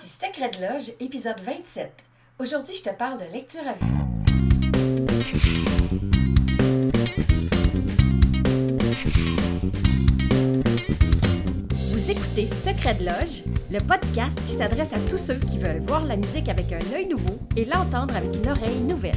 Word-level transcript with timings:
Voici 0.00 0.18
Secret 0.18 0.50
de 0.50 0.60
Loge, 0.62 0.92
épisode 1.00 1.40
27. 1.40 1.92
Aujourd'hui, 2.38 2.74
je 2.74 2.82
te 2.82 2.94
parle 2.94 3.18
de 3.18 3.24
lecture 3.32 3.60
à 3.66 3.74
vue. 3.74 3.86
Vous 11.90 12.10
écoutez 12.10 12.46
Secret 12.46 12.94
de 12.94 13.04
Loge, 13.04 13.44
le 13.70 13.80
podcast 13.80 14.38
qui 14.46 14.56
s'adresse 14.56 14.92
à 14.92 14.98
tous 15.10 15.18
ceux 15.18 15.34
qui 15.34 15.58
veulent 15.58 15.82
voir 15.82 16.06
la 16.06 16.16
musique 16.16 16.48
avec 16.48 16.72
un 16.72 16.94
œil 16.94 17.08
nouveau 17.08 17.38
et 17.56 17.66
l'entendre 17.66 18.16
avec 18.16 18.34
une 18.34 18.48
oreille 18.48 18.80
nouvelle. 18.80 19.12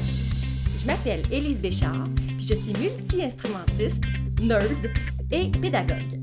Je 0.77 0.85
m'appelle 0.85 1.23
Élise 1.31 1.61
Béchard, 1.61 2.03
puis 2.37 2.47
je 2.47 2.55
suis 2.55 2.73
multi-instrumentiste, 2.73 4.03
nerd 4.41 4.91
et 5.31 5.49
pédagogue. 5.61 6.22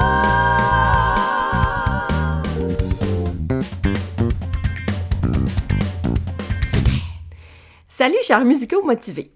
Salut, 8.01 8.17
chers 8.23 8.43
musicaux 8.43 8.81
motivés. 8.81 9.29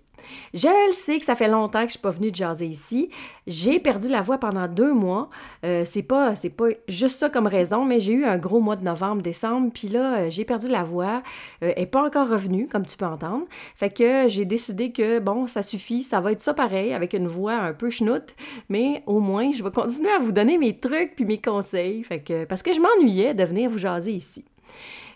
Je 0.56 0.88
le 0.88 0.92
sais 0.92 1.20
que 1.20 1.24
ça 1.24 1.36
fait 1.36 1.48
longtemps 1.48 1.82
que 1.82 1.90
je 1.90 1.92
suis 1.92 2.00
pas 2.00 2.10
venue 2.10 2.32
de 2.32 2.36
jaser 2.36 2.66
ici. 2.66 3.12
J'ai 3.46 3.80
perdu 3.80 4.10
la 4.10 4.24
voix 4.24 4.40
pendant 4.40 4.68
deux 4.68 4.92
mois. 4.92 5.30
Euh, 5.64 5.84
c'est 5.86 6.02
pas 6.02 6.34
c'est 6.36 6.50
pas 6.50 6.70
juste 6.88 7.20
ça 7.20 7.30
comme 7.30 7.46
raison, 7.46 7.86
mais 7.86 8.00
j'ai 8.00 8.14
eu 8.14 8.26
un 8.26 8.40
gros 8.40 8.62
mois 8.62 8.76
de 8.76 8.84
novembre, 8.84 9.22
décembre, 9.22 9.70
puis 9.72 9.88
là 9.88 10.16
euh, 10.16 10.30
j'ai 10.32 10.46
perdu 10.46 10.68
la 10.68 10.82
voix. 10.82 11.22
Euh, 11.62 11.74
elle 11.76 11.84
est 11.84 11.86
pas 11.86 12.04
encore 12.04 12.28
revenue, 12.28 12.68
comme 12.68 12.88
tu 12.88 12.98
peux 12.98 13.06
entendre. 13.06 13.46
Fait 13.76 13.92
que 13.92 14.28
j'ai 14.30 14.46
décidé 14.46 14.92
que 14.92 15.20
bon, 15.20 15.46
ça 15.46 15.62
suffit, 15.62 16.02
ça 16.02 16.20
va 16.20 16.32
être 16.32 16.42
ça 16.42 16.56
pareil 16.56 16.92
avec 16.92 17.14
une 17.14 17.28
voix 17.28 17.54
un 17.54 17.74
peu 17.74 17.92
chenoute, 17.92 18.34
mais 18.70 19.04
au 19.06 19.20
moins 19.20 19.52
je 19.52 19.64
vais 19.64 19.70
continuer 19.70 20.10
à 20.10 20.18
vous 20.18 20.32
donner 20.32 20.58
mes 20.58 20.76
trucs 20.80 21.16
puis 21.16 21.26
mes 21.26 21.40
conseils. 21.40 22.04
Fait 22.04 22.22
que 22.22 22.46
parce 22.46 22.64
que 22.64 22.74
je 22.74 22.80
m'ennuyais 22.80 23.36
de 23.36 23.44
venir 23.44 23.70
vous 23.70 23.78
jaser 23.78 24.14
ici. 24.14 24.44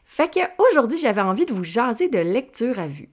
Fait 0.06 0.32
que 0.32 0.42
aujourd'hui 0.70 1.00
j'avais 1.00 1.22
envie 1.22 1.48
de 1.48 1.54
vous 1.54 1.64
jaser 1.64 2.10
de 2.10 2.20
lecture 2.20 2.78
à 2.78 2.86
vue. 2.86 3.10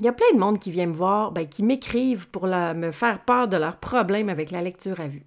Il 0.00 0.04
y 0.04 0.08
a 0.08 0.12
plein 0.12 0.32
de 0.32 0.38
monde 0.38 0.58
qui 0.58 0.70
vient 0.70 0.86
me 0.86 0.92
voir, 0.92 1.32
ben, 1.32 1.48
qui 1.48 1.62
m'écrivent 1.62 2.28
pour 2.28 2.46
me 2.46 2.90
faire 2.92 3.24
part 3.24 3.48
de 3.48 3.56
leurs 3.56 3.76
problèmes 3.76 4.28
avec 4.28 4.50
la 4.50 4.62
lecture 4.62 5.00
à 5.00 5.08
vue. 5.08 5.24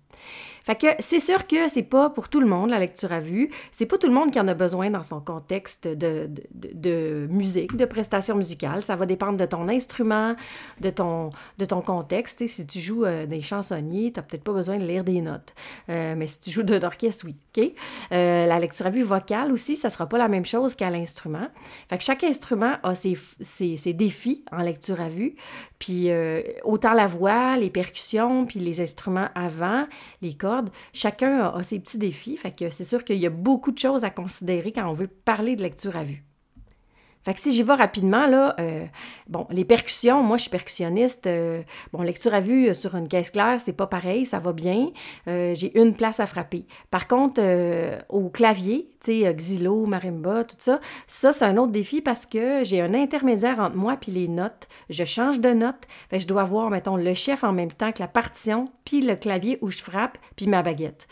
Fait 0.63 0.75
que 0.75 0.87
c'est 0.99 1.19
sûr 1.19 1.47
que 1.47 1.69
c'est 1.69 1.83
pas 1.83 2.09
pour 2.09 2.29
tout 2.29 2.39
le 2.39 2.45
monde 2.45 2.69
la 2.69 2.79
lecture 2.79 3.11
à 3.11 3.19
vue. 3.19 3.49
C'est 3.71 3.85
pas 3.85 3.97
tout 3.97 4.07
le 4.07 4.13
monde 4.13 4.31
qui 4.31 4.39
en 4.39 4.47
a 4.47 4.53
besoin 4.53 4.89
dans 4.89 5.03
son 5.03 5.19
contexte 5.19 5.87
de, 5.87 6.29
de, 6.53 7.27
musique, 7.29 7.75
de 7.75 7.85
prestation 7.85 8.35
musicale. 8.35 8.81
Ça 8.81 8.95
va 8.95 9.05
dépendre 9.05 9.37
de 9.37 9.45
ton 9.45 9.67
instrument, 9.67 10.35
de 10.79 10.89
ton, 10.89 11.31
de 11.57 11.65
ton 11.65 11.81
contexte. 11.81 12.45
si 12.47 12.67
tu 12.67 12.79
joues 12.79 13.05
euh, 13.05 13.25
des 13.25 13.41
chansonniers, 13.41 14.11
t'as 14.11 14.21
peut-être 14.21 14.43
pas 14.43 14.53
besoin 14.53 14.77
de 14.77 14.85
lire 14.85 15.03
des 15.03 15.21
notes. 15.21 15.53
Euh, 15.89 16.13
mais 16.15 16.27
si 16.27 16.39
tu 16.39 16.51
joues 16.51 16.63
d'orchestre, 16.63 17.25
oui. 17.25 17.35
Euh, 18.13 18.45
la 18.45 18.59
lecture 18.59 18.85
à 18.85 18.89
vue 18.89 19.03
vocale 19.03 19.51
aussi, 19.51 19.75
ça 19.75 19.89
sera 19.89 20.07
pas 20.07 20.17
la 20.17 20.29
même 20.29 20.45
chose 20.45 20.73
qu'à 20.73 20.89
l'instrument. 20.89 21.47
Fait 21.89 21.97
que 21.97 22.03
chaque 22.03 22.23
instrument 22.23 22.75
a 22.83 22.95
ses, 22.95 23.17
ses, 23.41 23.75
ses 23.75 23.93
défis 23.93 24.45
en 24.51 24.61
lecture 24.61 25.01
à 25.01 25.09
vue. 25.09 25.35
Puis 25.79 26.09
autant 26.63 26.93
la 26.93 27.07
voix, 27.07 27.57
les 27.57 27.71
percussions, 27.71 28.45
puis 28.45 28.59
les 28.59 28.79
instruments 28.79 29.29
avant, 29.33 29.87
les 30.21 30.35
cordes, 30.35 30.50
chacun 30.93 31.51
a, 31.55 31.63
ses 31.63 31.79
petits 31.79 31.97
défis. 31.97 32.37
Fait 32.37 32.55
que 32.55 32.69
c'est 32.69 32.83
sûr 32.83 33.03
qu'il 33.03 33.17
y 33.17 33.25
a 33.25 33.31
beaucoup 33.31 33.71
de 33.71 33.79
choses 33.79 34.03
à 34.03 34.09
considérer 34.09 34.71
quand 34.71 34.89
on 34.89 34.93
veut 34.93 35.07
parler 35.07 35.55
de 35.55 35.63
lecture 35.63 35.95
à 35.97 36.03
vue. 36.03 36.23
Fait 37.23 37.33
que 37.35 37.39
si 37.39 37.51
j'y 37.51 37.61
vais 37.61 37.73
rapidement, 37.73 38.25
là, 38.25 38.55
euh, 38.59 38.85
bon, 39.27 39.45
les 39.51 39.65
percussions, 39.65 40.23
moi 40.23 40.37
je 40.37 40.43
suis 40.43 40.49
percussionniste. 40.49 41.27
Euh, 41.27 41.61
bon, 41.93 42.01
lecture 42.01 42.33
à 42.33 42.39
vue 42.39 42.69
euh, 42.69 42.73
sur 42.73 42.95
une 42.95 43.07
caisse 43.07 43.29
claire, 43.29 43.61
c'est 43.61 43.73
pas 43.73 43.85
pareil, 43.85 44.25
ça 44.25 44.39
va 44.39 44.53
bien. 44.53 44.89
j'ai 45.27 45.77
une 45.79 45.93
place 45.93 46.19
à 46.19 46.25
frapper. 46.25 46.65
Par 46.89 47.07
contre, 47.07 47.41
au 48.09 48.29
clavier, 48.29 48.89
tu 49.03 49.21
sais, 49.21 49.33
xylo, 49.33 49.85
marimba, 49.85 50.43
tout 50.43 50.55
ça, 50.59 50.79
ça 51.07 51.31
c'est 51.31 51.45
un 51.45 51.57
autre 51.57 51.71
défi 51.71 52.01
parce 52.01 52.25
que 52.25 52.63
j'ai 52.63 52.81
un 52.81 52.93
intermédiaire 52.93 53.59
entre 53.59 53.75
moi 53.75 53.97
puis 53.99 54.11
les 54.11 54.27
notes. 54.27 54.67
Je 54.89 55.05
change 55.05 55.39
de 55.39 55.49
note. 55.49 55.87
Fait 56.09 56.19
je 56.19 56.27
dois 56.27 56.43
voir, 56.43 56.69
mettons, 56.69 56.97
le 56.97 57.13
chef 57.13 57.43
en 57.43 57.53
même 57.53 57.71
temps 57.71 57.91
que 57.91 57.99
la 57.99 58.07
partition, 58.07 58.65
puis 58.85 59.01
le 59.01 59.15
clavier 59.15 59.57
où 59.61 59.69
je 59.69 59.79
frappe, 59.79 60.17
puis 60.35 60.47
ma 60.47 60.63
baguette. 60.63 61.07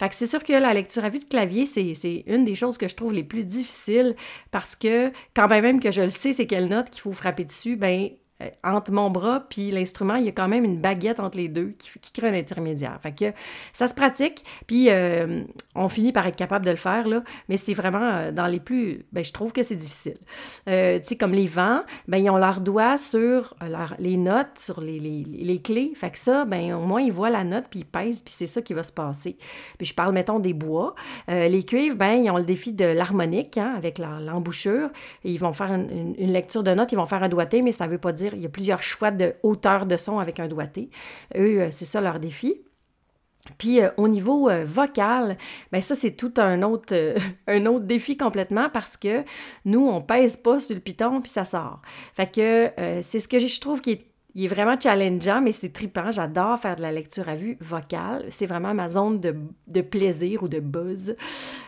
Fait 0.00 0.08
que 0.08 0.14
c'est 0.14 0.26
sûr 0.26 0.42
que 0.42 0.54
la 0.54 0.72
lecture 0.72 1.04
à 1.04 1.10
vue 1.10 1.18
de 1.18 1.26
clavier, 1.26 1.66
c'est 1.66 2.24
une 2.26 2.46
des 2.46 2.54
choses 2.54 2.78
que 2.78 2.88
je 2.88 2.94
trouve 2.94 3.12
les 3.12 3.22
plus 3.22 3.44
difficiles 3.44 4.16
parce 4.50 4.74
que 4.74 5.12
quand 5.36 5.46
même 5.46 5.78
que 5.78 5.90
je 5.90 6.00
le 6.00 6.08
sais, 6.08 6.32
c'est 6.32 6.46
quelle 6.46 6.68
note 6.68 6.88
qu'il 6.88 7.02
faut 7.02 7.12
frapper 7.12 7.44
dessus, 7.44 7.76
ben 7.76 8.08
euh, 8.42 8.48
entre 8.64 8.92
mon 8.92 9.10
bras 9.10 9.44
puis 9.48 9.70
l'instrument, 9.70 10.14
il 10.14 10.24
y 10.24 10.28
a 10.28 10.32
quand 10.32 10.48
même 10.48 10.64
une 10.64 10.78
baguette 10.78 11.20
entre 11.20 11.36
les 11.36 11.48
deux 11.48 11.74
qui, 11.78 12.12
crée 12.12 12.28
un 12.28 12.34
intermédiaire. 12.34 12.98
Fait 13.02 13.12
que 13.12 13.32
ça 13.72 13.86
se 13.86 13.94
pratique, 13.94 14.44
puis 14.66 14.90
euh, 14.90 15.42
on 15.74 15.88
finit 15.88 16.12
par 16.12 16.26
être 16.26 16.36
capable 16.36 16.64
de 16.64 16.70
le 16.70 16.76
faire, 16.76 17.06
là, 17.06 17.22
mais 17.48 17.56
c'est 17.56 17.74
vraiment 17.74 18.02
euh, 18.02 18.32
dans 18.32 18.46
les 18.46 18.60
plus... 18.60 19.04
Ben, 19.12 19.22
je 19.22 19.32
trouve 19.32 19.52
que 19.52 19.62
c'est 19.62 19.76
difficile. 19.76 20.18
tu 20.66 20.72
sais, 21.02 21.16
comme 21.18 21.32
les 21.32 21.46
vents, 21.46 21.82
ben, 22.08 22.18
ils 22.18 22.30
ont 22.30 22.36
leurs 22.36 22.60
doigts 22.60 22.96
sur 22.96 23.54
les 23.98 24.16
notes, 24.16 24.58
sur 24.58 24.80
les, 24.80 24.98
les, 24.98 25.24
les, 25.24 25.60
clés. 25.60 25.92
Fait 25.94 26.16
ça, 26.16 26.44
ben, 26.44 26.74
au 26.74 26.80
moins, 26.80 27.00
ils 27.00 27.12
voient 27.12 27.30
la 27.30 27.44
note, 27.44 27.64
puis 27.70 27.80
ils 27.80 27.86
pèsent, 27.86 28.22
puis 28.22 28.34
c'est 28.36 28.46
ça 28.46 28.62
qui 28.62 28.74
va 28.74 28.82
se 28.82 28.92
passer. 28.92 29.36
Puis 29.78 29.86
je 29.86 29.94
parle, 29.94 30.12
mettons, 30.12 30.38
des 30.38 30.52
bois. 30.52 30.94
les 31.28 31.62
cuivres, 31.64 31.96
ben, 31.96 32.14
ils 32.14 32.30
ont 32.30 32.38
le 32.38 32.44
défi 32.44 32.72
de 32.72 32.84
l'harmonique, 32.84 33.58
hein, 33.58 33.74
avec 33.76 33.98
l'embouchure. 33.98 34.90
ils 35.24 35.38
vont 35.38 35.52
faire 35.52 35.72
une, 35.72 36.14
une, 36.18 36.32
lecture 36.32 36.62
de 36.62 36.72
notes, 36.72 36.92
ils 36.92 36.96
vont 36.96 37.06
faire 37.06 37.22
un 37.22 37.28
doigté, 37.28 37.62
mais 37.62 37.72
ça 37.72 37.86
veut 37.86 37.98
pas 37.98 38.12
dire 38.12 38.29
il 38.34 38.40
y 38.40 38.46
a 38.46 38.48
plusieurs 38.48 38.82
choix 38.82 39.10
de 39.10 39.34
hauteur 39.42 39.86
de 39.86 39.96
son 39.96 40.18
avec 40.18 40.40
un 40.40 40.48
doigté. 40.48 40.90
Eux, 41.36 41.60
euh, 41.60 41.68
c'est 41.70 41.84
ça 41.84 42.00
leur 42.00 42.20
défi. 42.20 42.62
Puis 43.56 43.80
euh, 43.80 43.88
au 43.96 44.06
niveau 44.06 44.50
euh, 44.50 44.64
vocal, 44.66 45.38
ben 45.72 45.80
ça 45.80 45.94
c'est 45.94 46.12
tout 46.12 46.34
un 46.36 46.62
autre, 46.62 46.94
un 47.46 47.66
autre 47.66 47.86
défi 47.86 48.16
complètement 48.16 48.68
parce 48.68 48.96
que 48.96 49.24
nous 49.64 49.86
on 49.86 50.02
pèse 50.02 50.36
pas 50.36 50.60
sur 50.60 50.74
le 50.74 50.80
piton 50.80 51.20
puis 51.20 51.30
ça 51.30 51.44
sort. 51.44 51.80
C'est 52.16 53.02
ce 53.02 53.28
que 53.28 53.38
je 53.38 53.60
trouve 53.60 53.80
qui 53.80 53.92
est 53.92 54.09
il 54.34 54.44
est 54.44 54.48
vraiment 54.48 54.78
challengeant, 54.78 55.40
mais 55.40 55.52
c'est 55.52 55.72
trippant. 55.72 56.10
J'adore 56.10 56.58
faire 56.58 56.76
de 56.76 56.82
la 56.82 56.92
lecture 56.92 57.28
à 57.28 57.34
vue 57.34 57.56
vocale. 57.60 58.26
C'est 58.30 58.46
vraiment 58.46 58.74
ma 58.74 58.88
zone 58.88 59.20
de, 59.20 59.80
plaisir 59.80 60.42
ou 60.42 60.48
de 60.48 60.60
buzz. 60.60 61.16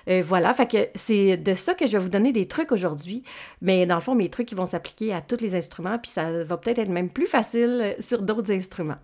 Euh, 0.08 0.22
voilà, 0.24 0.52
fait 0.52 0.70
que 0.70 0.88
c'est 0.94 1.36
de 1.36 1.54
ça 1.54 1.74
que 1.74 1.86
je 1.86 1.92
vais 1.92 1.98
vous 1.98 2.08
donner 2.08 2.32
des 2.32 2.46
trucs 2.46 2.72
aujourd'hui. 2.72 3.24
Mais 3.60 3.86
dans 3.86 3.96
le 3.96 4.00
fond, 4.00 4.14
mes 4.14 4.28
trucs, 4.28 4.52
ils 4.52 4.56
vont 4.56 4.66
s'appliquer 4.66 5.12
à 5.12 5.20
tous 5.20 5.40
les 5.40 5.54
instruments, 5.54 5.98
puis 5.98 6.10
ça 6.10 6.44
va 6.44 6.56
peut-être 6.56 6.78
être 6.78 6.88
même 6.88 7.10
plus 7.10 7.26
facile 7.26 7.96
sur 7.98 8.22
d'autres 8.22 8.52
instruments. 8.52 8.98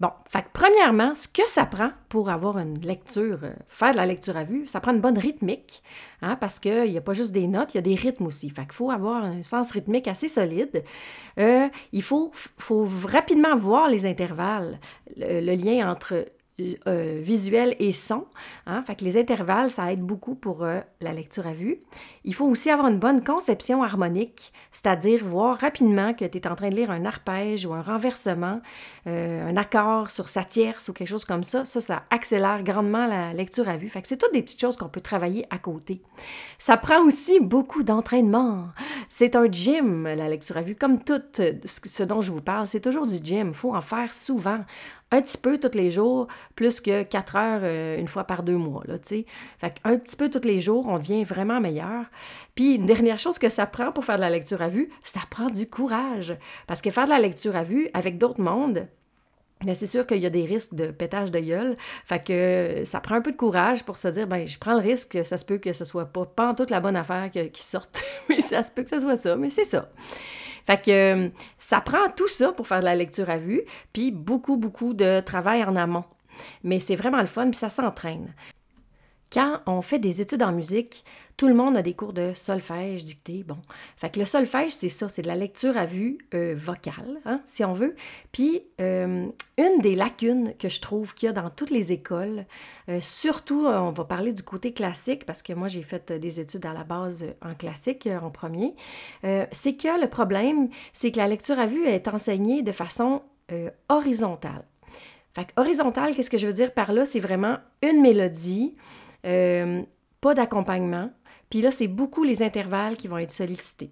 Bon, 0.00 0.10
premièrement, 0.52 1.16
ce 1.16 1.26
que 1.26 1.46
ça 1.48 1.66
prend 1.66 1.90
pour 2.08 2.30
avoir 2.30 2.58
une 2.58 2.78
lecture, 2.80 3.40
euh, 3.42 3.52
faire 3.66 3.90
de 3.90 3.96
la 3.96 4.06
lecture 4.06 4.36
à 4.36 4.44
vue, 4.44 4.64
ça 4.68 4.78
prend 4.78 4.92
une 4.92 5.00
bonne 5.00 5.18
rythmique, 5.18 5.82
hein, 6.22 6.36
parce 6.36 6.60
qu'il 6.60 6.90
n'y 6.90 6.96
a 6.96 7.00
pas 7.00 7.14
juste 7.14 7.32
des 7.32 7.48
notes, 7.48 7.74
il 7.74 7.78
y 7.78 7.80
a 7.80 7.82
des 7.82 7.96
rythmes 7.96 8.26
aussi. 8.26 8.48
Fait 8.48 8.70
faut 8.70 8.92
avoir 8.92 9.24
un 9.24 9.42
sens 9.42 9.72
rythmique 9.72 10.06
assez 10.06 10.28
solide. 10.28 10.84
Euh, 11.40 11.68
il 11.92 12.02
faut, 12.04 12.30
faut 12.58 12.88
rapidement 13.06 13.56
voir 13.56 13.88
les 13.88 14.06
intervalles, 14.06 14.78
le 15.16 15.56
lien 15.56 15.90
entre 15.90 16.26
euh, 16.88 17.20
visuel 17.22 17.76
et 17.78 17.92
son. 17.92 18.26
Hein? 18.66 18.82
Fait 18.82 18.96
que 18.96 19.04
les 19.04 19.16
intervalles, 19.16 19.70
ça 19.70 19.92
aide 19.92 20.00
beaucoup 20.00 20.34
pour 20.34 20.64
euh, 20.64 20.80
la 21.00 21.12
lecture 21.12 21.46
à 21.46 21.52
vue. 21.52 21.78
Il 22.24 22.34
faut 22.34 22.46
aussi 22.46 22.68
avoir 22.68 22.88
une 22.88 22.98
bonne 22.98 23.22
conception 23.22 23.84
harmonique, 23.84 24.52
c'est-à-dire 24.72 25.24
voir 25.24 25.56
rapidement 25.58 26.14
que 26.14 26.24
tu 26.24 26.36
es 26.36 26.48
en 26.48 26.56
train 26.56 26.70
de 26.70 26.74
lire 26.74 26.90
un 26.90 27.04
arpège 27.04 27.64
ou 27.64 27.74
un 27.74 27.82
renversement, 27.82 28.60
euh, 29.06 29.48
un 29.48 29.56
accord 29.56 30.10
sur 30.10 30.28
sa 30.28 30.42
tierce 30.42 30.88
ou 30.88 30.92
quelque 30.92 31.06
chose 31.06 31.24
comme 31.24 31.44
ça. 31.44 31.64
Ça, 31.64 31.80
ça 31.80 32.02
accélère 32.10 32.64
grandement 32.64 33.06
la 33.06 33.32
lecture 33.32 33.68
à 33.68 33.76
vue. 33.76 33.88
Fait 33.88 34.02
que 34.02 34.08
c'est 34.08 34.16
toutes 34.16 34.32
des 34.32 34.42
petites 34.42 34.60
choses 34.60 34.76
qu'on 34.76 34.88
peut 34.88 35.00
travailler 35.00 35.46
à 35.50 35.58
côté. 35.58 36.02
Ça 36.58 36.76
prend 36.76 37.04
aussi 37.04 37.38
beaucoup 37.38 37.84
d'entraînement. 37.84 38.66
C'est 39.08 39.36
un 39.36 39.48
gym, 39.48 40.08
la 40.08 40.28
lecture 40.28 40.56
à 40.56 40.62
vue. 40.62 40.74
Comme 40.74 41.04
tout 41.04 41.22
ce 41.34 42.02
dont 42.02 42.20
je 42.20 42.32
vous 42.32 42.42
parle, 42.42 42.66
c'est 42.66 42.80
toujours 42.80 43.06
du 43.06 43.18
gym. 43.22 43.48
Il 43.50 43.54
faut 43.54 43.76
en 43.76 43.80
faire 43.80 44.12
souvent 44.12 44.64
un 45.10 45.22
petit 45.22 45.38
peu 45.38 45.58
tous 45.58 45.76
les 45.76 45.90
jours, 45.90 46.26
plus 46.54 46.80
que 46.80 47.02
quatre 47.02 47.36
heures 47.36 47.60
euh, 47.62 47.98
une 47.98 48.08
fois 48.08 48.24
par 48.24 48.42
deux 48.42 48.56
mois, 48.56 48.82
là, 48.86 48.98
tu 48.98 49.08
sais. 49.08 49.26
Fait 49.58 49.74
un 49.84 49.96
petit 49.98 50.16
peu 50.16 50.30
tous 50.30 50.46
les 50.46 50.60
jours, 50.60 50.86
on 50.88 50.98
devient 50.98 51.24
vraiment 51.24 51.60
meilleur. 51.60 52.04
Puis, 52.54 52.74
une 52.74 52.86
dernière 52.86 53.18
chose 53.18 53.38
que 53.38 53.48
ça 53.48 53.66
prend 53.66 53.90
pour 53.90 54.04
faire 54.04 54.16
de 54.16 54.22
la 54.22 54.30
lecture 54.30 54.62
à 54.62 54.68
vue, 54.68 54.90
ça 55.02 55.20
prend 55.30 55.46
du 55.46 55.68
courage. 55.68 56.36
Parce 56.66 56.82
que 56.82 56.90
faire 56.90 57.04
de 57.04 57.10
la 57.10 57.20
lecture 57.20 57.56
à 57.56 57.62
vue 57.62 57.88
avec 57.94 58.18
d'autres 58.18 58.42
mondes, 58.42 58.86
mais 59.64 59.74
c'est 59.74 59.86
sûr 59.86 60.06
qu'il 60.06 60.18
y 60.18 60.26
a 60.26 60.30
des 60.30 60.44
risques 60.44 60.74
de 60.74 60.88
pétage 60.88 61.30
de 61.30 61.40
gueule. 61.40 61.74
Fait 62.04 62.22
que 62.22 62.82
ça 62.84 63.00
prend 63.00 63.16
un 63.16 63.20
peu 63.20 63.32
de 63.32 63.36
courage 63.36 63.84
pour 63.84 63.96
se 63.96 64.08
dire, 64.08 64.26
ben, 64.26 64.46
je 64.46 64.58
prends 64.58 64.74
le 64.74 64.80
risque 64.80 65.12
que 65.12 65.24
ça 65.24 65.36
se 65.36 65.44
peut 65.44 65.58
que 65.58 65.72
ce 65.72 65.84
soit 65.84 66.06
pas, 66.06 66.26
pas 66.26 66.50
en 66.50 66.54
toute 66.54 66.70
la 66.70 66.80
bonne 66.80 66.96
affaire 66.96 67.30
qui 67.30 67.62
sorte, 67.62 68.02
mais 68.28 68.40
ça 68.40 68.62
se 68.62 68.70
peut 68.70 68.82
que 68.82 68.90
ce 68.90 69.00
soit 69.00 69.16
ça, 69.16 69.36
mais 69.36 69.50
c'est 69.50 69.64
ça. 69.64 69.90
Fait 70.68 70.84
que 70.84 71.30
ça 71.58 71.80
prend 71.80 72.10
tout 72.14 72.28
ça 72.28 72.52
pour 72.52 72.68
faire 72.68 72.80
de 72.80 72.84
la 72.84 72.94
lecture 72.94 73.30
à 73.30 73.38
vue, 73.38 73.62
puis 73.94 74.10
beaucoup, 74.10 74.58
beaucoup 74.58 74.92
de 74.92 75.20
travail 75.20 75.64
en 75.64 75.74
amont. 75.76 76.04
Mais 76.62 76.78
c'est 76.78 76.94
vraiment 76.94 77.22
le 77.22 77.26
fun, 77.26 77.46
puis 77.48 77.56
ça 77.56 77.70
s'entraîne. 77.70 78.34
Quand 79.32 79.60
on 79.66 79.82
fait 79.82 79.98
des 79.98 80.20
études 80.20 80.42
en 80.42 80.52
musique, 80.52 81.04
tout 81.36 81.48
le 81.48 81.54
monde 81.54 81.76
a 81.76 81.82
des 81.82 81.94
cours 81.94 82.12
de 82.12 82.32
solfège, 82.34 83.04
dictée, 83.04 83.44
bon. 83.44 83.58
Fait 83.96 84.10
que 84.10 84.18
le 84.18 84.24
solfège, 84.24 84.72
c'est 84.72 84.88
ça, 84.88 85.08
c'est 85.08 85.22
de 85.22 85.28
la 85.28 85.36
lecture 85.36 85.76
à 85.76 85.86
vue 85.86 86.18
euh, 86.34 86.54
vocale, 86.56 87.20
hein, 87.26 87.40
si 87.44 87.62
on 87.62 87.74
veut. 87.74 87.94
Puis, 88.32 88.62
euh, 88.80 89.26
une 89.56 89.80
des 89.80 89.94
lacunes 89.94 90.54
que 90.58 90.68
je 90.68 90.80
trouve 90.80 91.14
qu'il 91.14 91.26
y 91.26 91.30
a 91.30 91.32
dans 91.32 91.50
toutes 91.50 91.70
les 91.70 91.92
écoles, 91.92 92.46
euh, 92.88 93.00
surtout, 93.02 93.66
on 93.66 93.92
va 93.92 94.04
parler 94.04 94.32
du 94.32 94.42
côté 94.42 94.72
classique, 94.72 95.26
parce 95.26 95.42
que 95.42 95.52
moi, 95.52 95.68
j'ai 95.68 95.82
fait 95.82 96.10
des 96.10 96.40
études 96.40 96.66
à 96.66 96.72
la 96.72 96.84
base 96.84 97.26
en 97.42 97.54
classique 97.54 98.08
en 98.20 98.30
premier, 98.30 98.74
c'est 99.52 99.74
que 99.74 100.00
le 100.00 100.08
problème, 100.08 100.68
c'est 100.92 101.12
que 101.12 101.18
la 101.18 101.28
lecture 101.28 101.58
à 101.58 101.66
vue 101.66 101.84
est 101.84 102.08
enseignée 102.08 102.62
de 102.62 102.72
façon 102.72 103.22
horizontale. 103.88 104.64
Fait 105.34 105.44
que 105.44 105.52
horizontale, 105.60 106.14
qu'est-ce 106.14 106.30
que 106.30 106.38
je 106.38 106.46
veux 106.46 106.52
dire 106.52 106.72
par 106.72 106.92
là? 106.92 107.04
C'est 107.04 107.20
vraiment 107.20 107.58
une 107.82 108.00
mélodie, 108.00 108.74
euh, 109.26 109.82
pas 110.20 110.34
d'accompagnement. 110.34 111.10
Puis 111.50 111.60
là, 111.60 111.70
c'est 111.70 111.88
beaucoup 111.88 112.24
les 112.24 112.42
intervalles 112.42 112.96
qui 112.96 113.08
vont 113.08 113.18
être 113.18 113.30
sollicités. 113.30 113.90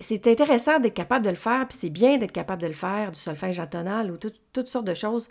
C'est 0.00 0.26
intéressant 0.26 0.78
d'être 0.78 0.94
capable 0.94 1.24
de 1.24 1.30
le 1.30 1.36
faire, 1.36 1.66
puis 1.66 1.78
c'est 1.78 1.90
bien 1.90 2.18
d'être 2.18 2.32
capable 2.32 2.60
de 2.60 2.66
le 2.66 2.74
faire, 2.74 3.12
du 3.12 3.18
solfège 3.18 3.60
atonal 3.60 4.10
ou 4.10 4.18
toutes 4.18 4.68
sortes 4.68 4.84
de 4.84 4.94
choses. 4.94 5.30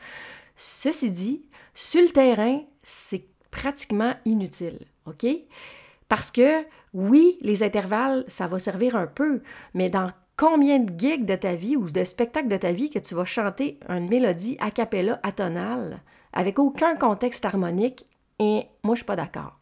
Ceci 0.56 1.12
dit, 1.12 1.48
sur 1.76 2.02
le 2.02 2.10
terrain, 2.10 2.62
c'est 2.82 3.28
pratiquement 3.52 4.16
inutile, 4.26 4.80
OK? 5.06 5.26
Parce 6.10 6.32
que, 6.32 6.66
oui, 6.94 7.38
les 7.42 7.62
intervalles, 7.62 8.24
ça 8.28 8.48
va 8.48 8.58
servir 8.58 8.96
un 8.96 9.08
peu, 9.08 9.42
mais 9.76 9.90
dans 9.92 10.08
combien 10.36 10.80
de 10.80 11.00
gigs 11.00 11.26
de 11.26 11.36
ta 11.36 11.54
vie 11.54 11.78
ou 11.78 11.90
de 11.90 12.04
spectacles 12.04 12.48
de 12.48 12.58
ta 12.58 12.72
vie 12.72 12.90
que 12.90 13.00
tu 13.00 13.14
vas 13.14 13.26
chanter 13.26 13.80
une 13.88 14.10
mélodie 14.10 14.58
a 14.60 14.72
cappella 14.72 15.20
atonale 15.24 16.02
avec 16.34 16.58
aucun 16.58 16.96
contexte 16.96 17.46
harmonique 17.46 18.06
moi, 18.84 18.96
je 18.96 19.00
suis 19.00 19.06
pas 19.06 19.16
d'accord. 19.16 19.60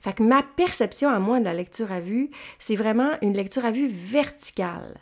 Fait 0.00 0.14
que 0.14 0.22
ma 0.22 0.42
perception 0.42 1.10
à 1.10 1.18
moi 1.18 1.40
de 1.40 1.44
la 1.44 1.54
lecture 1.54 1.92
à 1.92 2.00
vue, 2.00 2.30
c'est 2.58 2.76
vraiment 2.76 3.10
une 3.22 3.34
lecture 3.34 3.64
à 3.64 3.70
vue 3.70 3.88
verticale. 3.88 4.98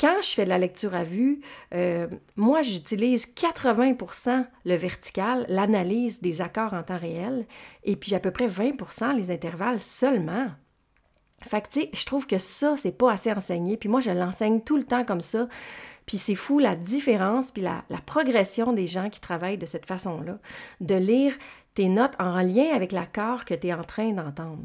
Quand 0.00 0.22
je 0.22 0.28
fais 0.28 0.44
de 0.44 0.48
la 0.48 0.56
lecture 0.56 0.94
à 0.94 1.04
vue, 1.04 1.40
euh, 1.74 2.06
moi, 2.36 2.62
j'utilise 2.62 3.26
80% 3.26 4.46
le 4.64 4.74
vertical, 4.74 5.44
l'analyse 5.48 6.22
des 6.22 6.40
accords 6.40 6.72
en 6.72 6.82
temps 6.82 6.98
réel, 6.98 7.46
et 7.84 7.96
puis 7.96 8.14
à 8.14 8.20
peu 8.20 8.30
près 8.30 8.48
20% 8.48 9.14
les 9.14 9.30
intervalles 9.30 9.80
seulement. 9.80 10.46
Fait 11.46 11.60
que, 11.60 11.80
je 11.92 12.06
trouve 12.06 12.26
que 12.26 12.38
ça, 12.38 12.76
c'est 12.78 12.96
pas 12.96 13.12
assez 13.12 13.30
enseigné. 13.30 13.76
Puis 13.76 13.90
moi, 13.90 14.00
je 14.00 14.10
l'enseigne 14.10 14.60
tout 14.60 14.78
le 14.78 14.84
temps 14.84 15.04
comme 15.04 15.20
ça. 15.20 15.48
Puis 16.06 16.16
c'est 16.16 16.34
fou 16.34 16.58
la 16.58 16.76
différence, 16.76 17.50
puis 17.50 17.62
la, 17.62 17.84
la, 17.90 17.98
progression 17.98 18.72
des 18.72 18.86
gens 18.86 19.10
qui 19.10 19.20
travaillent 19.20 19.58
de 19.58 19.66
cette 19.66 19.86
façon-là, 19.86 20.38
de 20.80 20.94
lire 20.94 21.34
tes 21.74 21.88
notes 21.88 22.14
en 22.18 22.40
lien 22.42 22.74
avec 22.74 22.92
l'accord 22.92 23.44
que 23.44 23.54
tu 23.54 23.68
es 23.68 23.72
en 23.72 23.84
train 23.84 24.12
d'entendre. 24.12 24.64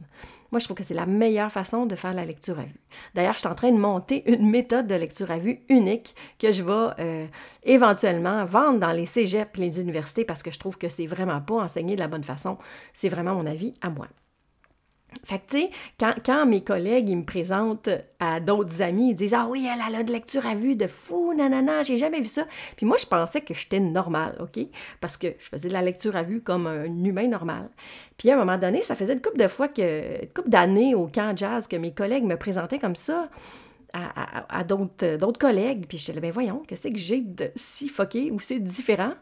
Moi, 0.52 0.60
je 0.60 0.66
trouve 0.66 0.78
que 0.78 0.84
c'est 0.84 0.94
la 0.94 1.06
meilleure 1.06 1.52
façon 1.52 1.86
de 1.86 1.96
faire 1.96 2.14
la 2.14 2.24
lecture 2.24 2.60
à 2.60 2.64
vue. 2.64 2.80
D'ailleurs, 3.14 3.34
je 3.34 3.40
suis 3.40 3.48
en 3.48 3.56
train 3.56 3.72
de 3.72 3.78
monter 3.78 4.24
une 4.32 4.50
méthode 4.50 4.88
de 4.88 4.96
lecture 4.96 5.30
à 5.32 5.38
vue 5.38 5.60
unique 5.70 6.16
que 6.40 6.52
je 6.52 6.64
vais 6.64 6.94
euh, 7.00 7.28
éventuellement 7.64 8.46
vendre 8.46 8.80
dans 8.80 8.92
les 8.92 9.06
cégeps 9.06 9.52
et 9.58 9.62
les 9.62 9.82
universités 9.82 10.24
parce 10.24 10.44
que 10.44 10.52
je 10.52 10.60
trouve 10.60 10.78
que 10.78 10.88
c'est 10.88 11.08
vraiment 11.08 11.42
pas 11.42 11.56
enseigné 11.56 11.96
de 11.96 12.00
la 12.00 12.08
bonne 12.08 12.24
façon. 12.24 12.58
C'est 12.94 13.10
vraiment 13.10 13.36
mon 13.36 13.46
avis 13.46 13.74
à 13.82 13.90
moi. 13.90 14.08
Fait 15.26 15.40
que, 15.40 15.46
tu 15.48 15.62
sais, 15.62 15.70
quand, 16.24 16.46
mes 16.46 16.62
collègues, 16.62 17.10
me 17.10 17.26
présentent 17.26 17.90
à 18.20 18.40
d'autres 18.40 18.82
amis, 18.82 19.10
ils 19.10 19.16
disent 19.16 19.34
Ah 19.34 19.48
oui, 19.50 19.68
elle, 19.72 19.96
a 19.96 20.04
de 20.04 20.12
lecture 20.12 20.46
à 20.46 20.56
vue 20.56 20.76
de 20.76 20.88
fou, 20.88 21.34
nanana, 21.34 21.84
j'ai 21.84 21.98
jamais 21.98 22.22
vu 22.22 22.28
ça. 22.28 22.46
Puis 22.78 22.86
moi, 22.86 22.98
je 23.00 23.06
pensais 23.06 23.42
que 23.42 23.54
j'étais 23.54 23.80
normale, 23.80 24.38
OK? 24.40 24.64
Parce 25.02 25.18
que 25.18 25.28
je 25.40 25.50
faisais 25.50 25.68
de 25.68 25.74
la 25.74 25.82
lecture 25.82 26.16
à 26.16 26.24
vue 26.24 26.42
comme 26.42 26.68
un 26.68 26.86
humain 27.04 27.28
normal. 27.28 27.70
Puis 28.18 28.30
à 28.30 28.36
un 28.36 28.38
moment 28.38 28.58
donné, 28.58 28.82
ça 28.82 28.96
faisait 28.96 29.14
une 29.14 29.22
couple 29.22 29.40
de 29.40 29.48
fois 29.48 29.68
que, 29.68 30.22
une 30.24 30.30
couple 30.30 30.50
d'années 30.50 30.96
au 30.96 31.08
camp 31.08 31.36
jazz 31.36 31.68
que 31.68 31.76
mes 31.76 31.94
collègues 31.94 32.24
me 32.24 32.38
présentaient 32.38 32.80
comme 32.80 32.96
ça 32.96 33.30
à, 33.96 34.64
d'autres 34.64 35.40
collègues. 35.40 35.86
Puis 35.88 35.98
je 35.98 36.06
disais, 36.08 36.20
ben 36.20 36.32
voyons, 36.32 36.64
qu'est-ce 36.68 36.88
que 36.88 36.98
j'ai 36.98 37.22
de 37.22 37.52
si 37.56 37.88
foqué 37.88 38.32
ou 38.32 38.40
c'est 38.40 38.60
différent? 38.60 39.14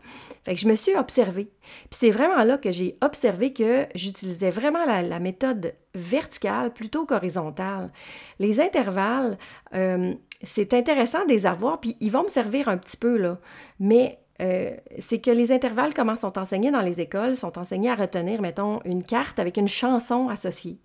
Fait 0.44 0.56
que 0.56 0.60
je 0.60 0.68
me 0.68 0.76
suis 0.76 0.96
observée. 0.96 1.50
Puis 1.90 1.92
c'est 1.92 2.12
vraiment 2.12 2.44
là 2.44 2.58
que 2.58 2.72
j'ai 2.72 2.98
observé 3.02 3.54
que 3.54 3.86
j'utilisais 3.96 4.50
vraiment 4.50 4.86
la, 4.86 5.20
méthode 5.20 5.74
verticale 5.96 6.74
plutôt 6.74 7.06
qu'horizontale. 7.06 7.92
Les 8.40 8.60
intervalles, 8.60 9.38
euh, 9.74 10.14
c'est 10.42 10.74
intéressant 10.74 11.24
de 11.26 11.30
les 11.30 11.46
avoir, 11.46 11.80
puis 11.80 11.96
ils 12.00 12.12
vont 12.12 12.24
me 12.24 12.30
servir 12.30 12.68
un 12.68 12.78
petit 12.78 12.98
peu, 12.98 13.18
là. 13.18 13.40
Mais 13.80 14.20
euh, 14.42 14.76
c'est 15.00 15.20
que 15.20 15.32
les 15.32 15.52
intervalles, 15.52 15.94
comment 15.94 16.16
sont 16.16 16.38
enseignés 16.40 16.72
dans 16.72 16.82
les 16.82 17.00
écoles, 17.00 17.36
sont 17.36 17.58
enseignés 17.60 17.92
à 17.92 17.96
retenir, 17.96 18.42
mettons, 18.42 18.80
une 18.84 19.04
carte 19.04 19.40
avec 19.40 19.58
une 19.58 19.68
chanson 19.68 20.28
associée. 20.30 20.80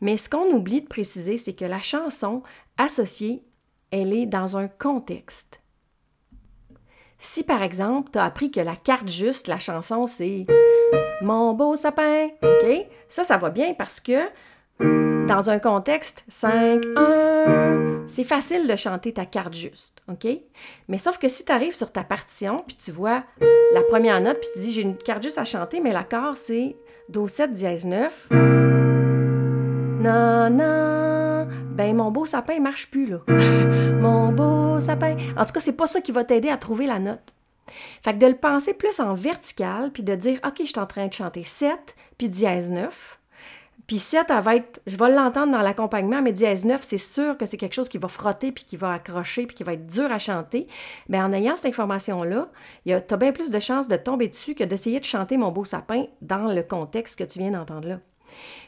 Mais 0.00 0.16
ce 0.16 0.28
qu'on 0.28 0.50
oublie 0.52 0.82
de 0.82 0.88
préciser, 0.88 1.36
c'est 1.36 1.54
que 1.54 1.64
la 1.64 1.80
chanson 1.80 2.42
associée, 2.76 3.42
elle 3.90 4.12
est 4.12 4.26
dans 4.26 4.56
un 4.56 4.68
contexte. 4.68 5.60
Si 7.18 7.44
par 7.44 7.62
exemple, 7.62 8.10
tu 8.12 8.18
as 8.18 8.24
appris 8.24 8.50
que 8.50 8.60
la 8.60 8.74
carte 8.74 9.08
juste, 9.08 9.46
la 9.46 9.58
chanson, 9.58 10.06
c'est 10.06 10.46
Mon 11.22 11.54
beau 11.54 11.76
sapin, 11.76 12.28
OK? 12.42 12.86
Ça, 13.08 13.22
ça 13.22 13.36
va 13.36 13.50
bien 13.50 13.74
parce 13.74 14.00
que 14.00 14.26
dans 15.28 15.48
un 15.48 15.60
contexte 15.60 16.24
5-1, 16.28 17.61
c'est 18.12 18.24
facile 18.24 18.68
de 18.68 18.76
chanter 18.76 19.14
ta 19.14 19.24
carte 19.24 19.54
juste, 19.54 20.02
OK? 20.06 20.28
Mais 20.88 20.98
sauf 20.98 21.16
que 21.16 21.28
si 21.28 21.46
tu 21.46 21.52
arrives 21.52 21.74
sur 21.74 21.90
ta 21.90 22.04
partition, 22.04 22.62
puis 22.66 22.76
tu 22.76 22.92
vois 22.92 23.24
la 23.72 23.80
première 23.82 24.20
note, 24.20 24.38
puis 24.38 24.50
tu 24.52 24.60
dis 24.60 24.72
j'ai 24.72 24.82
une 24.82 24.98
carte 24.98 25.22
juste 25.22 25.38
à 25.38 25.46
chanter, 25.46 25.80
mais 25.80 25.92
l'accord 25.92 26.36
c'est 26.36 26.76
Do 27.08 27.26
7 27.26 27.54
dièse 27.54 27.86
9. 27.86 28.28
Non, 30.02 30.50
non, 30.50 31.48
ben 31.70 31.96
mon 31.96 32.10
beau 32.10 32.26
sapin, 32.26 32.52
il 32.52 32.62
marche 32.62 32.90
plus, 32.90 33.06
là. 33.06 33.20
mon 34.00 34.30
beau 34.30 34.78
sapin. 34.80 35.16
En 35.38 35.46
tout 35.46 35.52
cas, 35.54 35.60
c'est 35.60 35.72
pas 35.76 35.86
ça 35.86 36.02
qui 36.02 36.12
va 36.12 36.24
t'aider 36.24 36.50
à 36.50 36.58
trouver 36.58 36.84
la 36.84 36.98
note. 36.98 37.34
Fait 38.02 38.12
que 38.12 38.18
de 38.18 38.26
le 38.26 38.36
penser 38.36 38.74
plus 38.74 39.00
en 39.00 39.14
vertical, 39.14 39.90
puis 39.90 40.02
de 40.02 40.14
dire, 40.14 40.38
OK, 40.44 40.56
je 40.58 40.64
suis 40.64 40.78
en 40.78 40.86
train 40.86 41.06
de 41.06 41.12
chanter 41.14 41.44
7, 41.44 41.94
puis 42.18 42.28
dièse 42.28 42.68
9. 42.70 43.20
Puis 43.92 43.98
7, 43.98 44.28
elle 44.30 44.40
va 44.40 44.56
être, 44.56 44.80
je 44.86 44.96
vais 44.96 45.10
l'entendre 45.10 45.52
dans 45.52 45.60
l'accompagnement, 45.60 46.22
mais 46.22 46.32
dièse 46.32 46.64
9, 46.64 46.80
c'est 46.82 46.96
sûr 46.96 47.36
que 47.36 47.44
c'est 47.44 47.58
quelque 47.58 47.74
chose 47.74 47.90
qui 47.90 47.98
va 47.98 48.08
frotter, 48.08 48.50
puis 48.50 48.64
qui 48.64 48.78
va 48.78 48.94
accrocher, 48.94 49.44
puis 49.46 49.54
qui 49.54 49.64
va 49.64 49.74
être 49.74 49.86
dur 49.86 50.10
à 50.10 50.18
chanter. 50.18 50.66
Mais 51.10 51.20
en 51.20 51.30
ayant 51.30 51.56
cette 51.56 51.66
information-là, 51.66 52.48
tu 52.86 52.94
as 52.94 53.16
bien 53.18 53.32
plus 53.32 53.50
de 53.50 53.58
chances 53.58 53.88
de 53.88 53.96
tomber 53.96 54.28
dessus 54.28 54.54
que 54.54 54.64
d'essayer 54.64 54.98
de 54.98 55.04
chanter 55.04 55.36
Mon 55.36 55.52
beau 55.52 55.66
sapin 55.66 56.06
dans 56.22 56.50
le 56.50 56.62
contexte 56.62 57.18
que 57.18 57.24
tu 57.24 57.40
viens 57.40 57.50
d'entendre 57.50 57.86
là. 57.86 58.00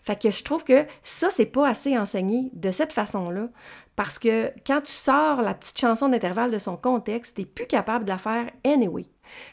Fait 0.03 0.21
que 0.21 0.31
je 0.31 0.45
trouve 0.45 0.63
que 0.63 0.85
ça, 1.03 1.31
c'est 1.31 1.47
pas 1.47 1.69
assez 1.69 1.97
enseigné 1.97 2.51
de 2.53 2.71
cette 2.71 2.93
façon-là. 2.93 3.49
Parce 3.97 4.19
que 4.19 4.53
quand 4.67 4.83
tu 4.83 4.93
sors 4.93 5.41
la 5.41 5.55
petite 5.55 5.81
chanson 5.81 6.11
d'intervalle 6.11 6.51
de 6.51 6.59
son 6.59 6.77
contexte, 6.77 7.37
tu 7.37 7.41
n'es 7.41 7.47
plus 7.47 7.67
capable 7.67 8.05
de 8.05 8.11
la 8.11 8.19
faire 8.19 8.51
anyway. 8.63 9.07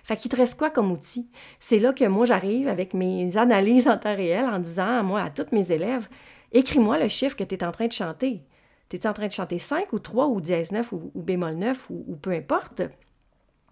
Fait 0.04 0.16
qu'il 0.16 0.32
te 0.32 0.36
reste 0.36 0.58
quoi 0.58 0.70
comme 0.70 0.92
outil? 0.92 1.30
C'est 1.60 1.80
là 1.80 1.94
que 1.94 2.06
moi, 2.06 2.26
j'arrive 2.26 2.68
avec 2.68 2.94
mes 2.94 3.38
analyses 3.38 3.88
en 3.88 3.98
temps 3.98 4.16
réel 4.16 4.46
en 4.46 4.60
disant, 4.60 5.04
moi, 5.04 5.22
à 5.22 5.30
tous 5.30 5.54
mes 5.54 5.72
élèves, 5.72 6.08
écris-moi 6.52 7.00
le 7.00 7.08
chiffre 7.08 7.36
que 7.36 7.44
tu 7.44 7.56
es 7.56 7.64
en 7.64 7.72
train 7.72 7.88
de 7.88 7.94
chanter. 7.94 8.44
Tu 8.90 8.98
es 8.98 9.08
en 9.08 9.14
train 9.14 9.28
de 9.28 9.32
chanter 9.32 9.60
5 9.60 9.94
ou 9.94 10.00
3 10.00 10.28
ou 10.28 10.42
dièse 10.42 10.72
9 10.72 10.92
ou, 10.94 11.12
bémol 11.16 11.56
9 11.56 11.90
ou 11.90 12.16
peu 12.22 12.32
importe? 12.32 12.82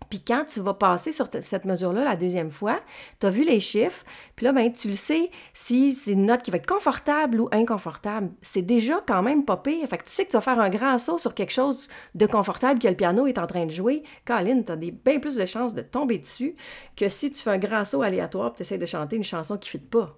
Puis 0.10 0.22
quand 0.22 0.46
tu 0.46 0.60
vas 0.60 0.74
passer 0.74 1.12
sur 1.12 1.28
cette 1.42 1.66
mesure-là 1.66 2.04
la 2.04 2.16
deuxième 2.16 2.52
fois, 2.52 2.80
tu 3.20 3.28
as 3.28 3.30
vu 3.30 3.46
les 3.46 3.60
chiffres, 3.60 4.04
puis 4.36 4.46
là, 4.46 4.52
ben, 4.52 4.72
tu 4.72 4.88
le 4.88 4.94
sais 4.94 5.30
si 5.54 5.94
c'est 5.94 6.12
une 6.12 6.26
note 6.26 6.42
qui 6.42 6.52
va 6.52 6.58
être 6.58 6.68
confortable 6.68 7.40
ou 7.40 7.50
inconfortable. 7.52 8.32
C'est 8.42 8.62
déjà 8.62 9.04
quand 9.08 9.22
même 9.22 9.46
pas 9.46 9.58
pire. 9.58 9.88
Fait 9.88 9.98
que 9.98 10.04
tu 10.04 10.12
sais 10.12 10.26
que 10.26 10.32
tu 10.32 10.38
vas 10.38 10.42
faire 10.42 10.60
un 10.60 10.70
grand 10.70 10.98
saut 10.98 11.18
sur 11.18 11.36
quelque 11.36 11.52
chose 11.52 11.90
de 12.16 12.26
confortable 12.26 12.80
que 12.80 12.88
le 12.88 12.96
piano 12.96 13.28
est 13.28 13.38
en 13.38 13.48
train 13.48 13.66
de 13.66 13.72
jouer. 13.72 14.04
Colin, 14.26 14.64
tu 14.64 14.72
as 14.72 14.76
bien 14.76 15.20
plus 15.20 15.36
de 15.36 15.46
chances 15.46 15.76
de 15.76 15.82
tomber 15.82 16.18
dessus 16.18 16.56
que 16.96 17.10
si 17.10 17.32
tu 17.32 17.42
fais 17.42 17.52
un 17.52 17.58
grand 17.58 17.86
saut 17.86 18.02
aléatoire 18.02 18.52
et 18.52 18.56
tu 18.56 18.62
essaies 18.64 18.78
de 18.78 18.86
chanter 18.86 19.16
une 19.16 19.24
chanson 19.24 19.58
qui 19.58 19.68
ne 19.68 19.80
fit 19.80 19.86
pas. 19.86 20.18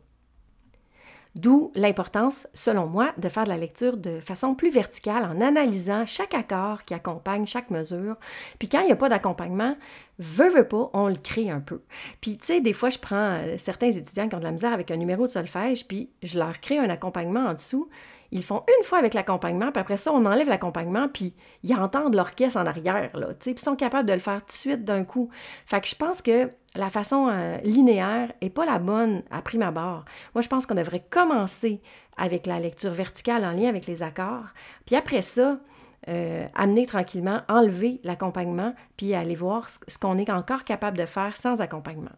D'où 1.35 1.71
l'importance, 1.75 2.45
selon 2.53 2.87
moi, 2.87 3.13
de 3.17 3.29
faire 3.29 3.45
de 3.45 3.49
la 3.49 3.57
lecture 3.57 3.95
de 3.95 4.19
façon 4.19 4.53
plus 4.53 4.69
verticale 4.69 5.23
en 5.23 5.39
analysant 5.39 6.05
chaque 6.05 6.33
accord 6.33 6.83
qui 6.83 6.93
accompagne 6.93 7.45
chaque 7.45 7.69
mesure. 7.69 8.17
Puis 8.59 8.67
quand 8.67 8.81
il 8.81 8.87
n'y 8.87 8.91
a 8.91 8.97
pas 8.97 9.07
d'accompagnement, 9.07 9.77
veut, 10.19 10.49
veut 10.49 10.67
pas, 10.67 10.89
on 10.91 11.07
le 11.07 11.15
crée 11.15 11.49
un 11.49 11.61
peu. 11.61 11.81
Puis 12.19 12.37
tu 12.37 12.47
sais, 12.47 12.61
des 12.61 12.73
fois, 12.73 12.89
je 12.89 12.99
prends 12.99 13.39
euh, 13.39 13.55
certains 13.57 13.91
étudiants 13.91 14.27
qui 14.27 14.35
ont 14.35 14.39
de 14.39 14.43
la 14.43 14.51
misère 14.51 14.73
avec 14.73 14.91
un 14.91 14.97
numéro 14.97 15.25
de 15.25 15.31
solfège, 15.31 15.87
puis 15.87 16.09
je 16.21 16.37
leur 16.37 16.59
crée 16.59 16.79
un 16.79 16.89
accompagnement 16.89 17.45
en 17.45 17.53
dessous. 17.53 17.87
Ils 18.31 18.43
font 18.43 18.63
une 18.77 18.83
fois 18.83 18.97
avec 18.97 19.13
l'accompagnement, 19.13 19.71
puis 19.71 19.81
après 19.81 19.97
ça, 19.97 20.11
on 20.13 20.25
enlève 20.25 20.47
l'accompagnement, 20.47 21.07
puis 21.09 21.33
ils 21.63 21.75
entendent 21.75 22.15
l'orchestre 22.15 22.59
en 22.59 22.65
arrière, 22.65 23.09
là, 23.13 23.27
puis 23.37 23.51
ils 23.51 23.59
sont 23.59 23.75
capables 23.75 24.07
de 24.07 24.13
le 24.13 24.19
faire 24.19 24.39
tout 24.41 24.47
de 24.47 24.51
suite 24.53 24.85
d'un 24.85 25.03
coup. 25.03 25.29
Fait 25.65 25.81
que 25.81 25.87
je 25.87 25.95
pense 25.95 26.21
que 26.21 26.49
la 26.75 26.89
façon 26.89 27.27
euh, 27.29 27.57
linéaire 27.63 28.31
est 28.39 28.49
pas 28.49 28.65
la 28.65 28.79
bonne 28.79 29.23
à 29.29 29.41
prime 29.41 29.63
abord. 29.63 30.05
Moi, 30.33 30.41
je 30.41 30.47
pense 30.47 30.65
qu'on 30.65 30.75
devrait 30.75 31.03
commencer 31.09 31.81
avec 32.17 32.47
la 32.47 32.59
lecture 32.59 32.91
verticale 32.91 33.43
en 33.43 33.51
lien 33.51 33.67
avec 33.67 33.85
les 33.85 34.03
accords, 34.03 34.45
puis 34.85 34.95
après 34.95 35.21
ça, 35.21 35.59
euh, 36.07 36.47
amener 36.55 36.85
tranquillement, 36.85 37.41
enlever 37.49 37.99
l'accompagnement, 38.03 38.73
puis 38.97 39.13
aller 39.13 39.35
voir 39.35 39.69
ce 39.69 39.97
qu'on 39.97 40.17
est 40.17 40.29
encore 40.29 40.63
capable 40.63 40.97
de 40.97 41.05
faire 41.05 41.35
sans 41.35 41.61
accompagnement. 41.61 42.11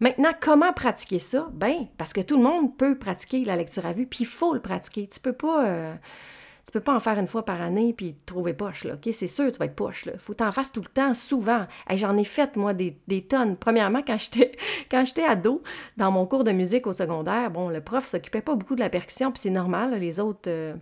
Maintenant, 0.00 0.32
comment 0.40 0.72
pratiquer 0.72 1.18
ça? 1.18 1.48
Ben, 1.52 1.86
parce 1.96 2.12
que 2.12 2.20
tout 2.20 2.36
le 2.36 2.42
monde 2.42 2.76
peut 2.76 2.98
pratiquer 2.98 3.44
la 3.44 3.56
lecture 3.56 3.86
à 3.86 3.92
vue, 3.92 4.06
puis 4.06 4.20
il 4.20 4.26
faut 4.26 4.54
le 4.54 4.60
pratiquer. 4.60 5.08
Tu 5.08 5.20
peux. 5.20 5.34
Euh, 5.44 5.94
peux 6.76 6.80
pas 6.80 6.94
en 6.94 7.00
faire 7.00 7.18
une 7.18 7.26
fois 7.26 7.42
par 7.42 7.62
année 7.62 7.94
puis 7.96 8.12
te 8.12 8.26
trouver 8.26 8.52
poche, 8.52 8.84
là, 8.84 8.94
OK? 8.94 9.08
C'est 9.14 9.26
sûr, 9.26 9.50
tu 9.50 9.58
vas 9.58 9.64
être 9.64 9.74
poche, 9.74 10.04
là. 10.04 10.12
Faut 10.18 10.34
t'en 10.34 10.52
fasses 10.52 10.72
tout 10.72 10.82
le 10.82 10.88
temps, 10.88 11.14
souvent. 11.14 11.66
J'en 11.94 12.18
ai 12.18 12.24
fait, 12.24 12.56
moi, 12.56 12.74
des, 12.74 12.94
tonnes. 13.26 13.56
Premièrement, 13.56 14.02
quand 14.06 14.18
j'étais, 14.18 14.52
quand 14.90 15.04
ado, 15.26 15.62
dans 15.96 16.10
mon 16.10 16.26
cours 16.26 16.44
de 16.44 16.52
musique 16.52 16.86
au 16.86 16.92
secondaire, 16.92 17.50
bon, 17.50 17.70
le 17.70 17.80
prof 17.80 18.04
s'occupait 18.04 18.42
pas 18.42 18.54
beaucoup 18.56 18.74
de 18.74 18.80
la 18.80 18.90
percussion, 18.90 19.32
puis 19.32 19.40
c'est 19.40 19.50
normal, 19.50 19.94
les 19.98 20.20
autres... 20.20 20.48
Euh, 20.50 20.74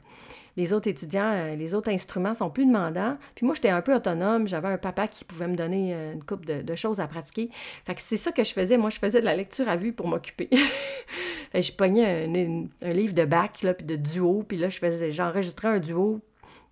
les 0.57 0.73
autres 0.73 0.89
étudiants, 0.89 1.33
euh, 1.33 1.57
les 1.57 1.75
autres 1.75 1.91
instruments 1.91 2.35
sont 2.35 2.51
plus 2.51 2.67
demandants. 2.67 3.17
Puis 3.35 3.45
moi, 3.45 3.55
j'étais 3.55 3.71
un 3.71 3.83
peu 3.83 3.95
autonome. 3.95 4.47
J'avais 4.47 4.69
un 4.69 4.79
papa 4.79 5.09
qui 5.09 5.25
pouvait 5.25 5.49
me 5.49 5.57
donner 5.57 5.95
euh, 5.95 6.13
une 6.13 6.23
coupe 6.23 6.45
de, 6.45 6.75
choses 6.75 7.01
à 7.01 7.07
pratiquer. 7.07 7.51
Fait 7.85 7.95
que 7.95 8.03
c'est 8.03 8.17
ça 8.17 8.33
que 8.33 8.45
je 8.45 8.53
faisais. 8.53 8.77
Moi, 8.77 8.91
je 8.91 8.99
faisais 8.99 9.21
de 9.21 9.25
la 9.25 9.37
lecture 9.37 9.69
à 9.69 9.77
vue 9.77 9.93
pour 9.93 10.07
m'occuper. 10.09 10.49
je 11.55 11.73
pognais 11.73 12.25
un, 12.83 12.93
livre 12.93 13.15
de 13.15 13.25
bac, 13.25 13.63
là, 13.63 13.75
puis 13.75 13.87
de 13.87 13.97
duo. 13.97 14.45
Puis 14.47 14.57
là, 14.57 14.69
je 14.69 14.79
faisais, 14.79 15.11
j'enregistrais 15.11 15.69
un 15.69 15.79
duo 15.79 16.21